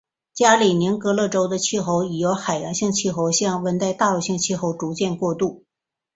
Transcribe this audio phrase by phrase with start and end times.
[0.33, 5.63] 加里宁格勒州的气候已由海洋性气候向温带大陆性气候逐渐过渡。